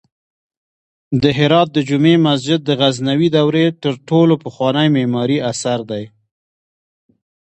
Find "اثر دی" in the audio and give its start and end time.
5.51-6.03